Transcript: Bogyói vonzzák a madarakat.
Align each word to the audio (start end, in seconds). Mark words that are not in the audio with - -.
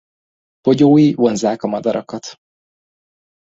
Bogyói 0.61 1.13
vonzzák 1.13 1.63
a 1.63 1.67
madarakat. 1.67 2.37